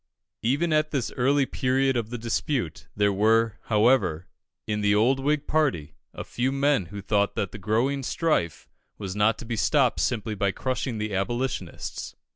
[0.41, 4.25] Even at this early period of the dispute, there were, however,
[4.65, 8.67] in the old Whig party, a few men who thought that the growing strife
[8.97, 12.15] was not to be stopped simply by crushing the Abolitionists.